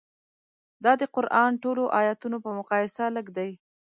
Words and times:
دا 0.83 0.91
د 1.01 1.03
قران 1.15 1.51
ټولو 1.63 1.83
ایتونو 1.99 2.37
په 2.45 2.49
مقایسه 2.59 3.03
لږ 3.15 3.27
دي. 3.37 3.51